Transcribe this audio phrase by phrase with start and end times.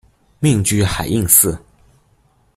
[0.39, 1.63] 命居海印寺。